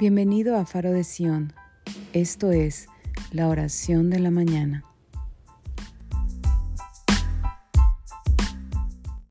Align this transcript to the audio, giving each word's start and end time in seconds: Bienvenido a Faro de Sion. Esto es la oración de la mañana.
Bienvenido 0.00 0.56
a 0.56 0.64
Faro 0.64 0.92
de 0.92 1.04
Sion. 1.04 1.52
Esto 2.14 2.52
es 2.52 2.86
la 3.32 3.48
oración 3.48 4.08
de 4.08 4.18
la 4.18 4.30
mañana. 4.30 4.82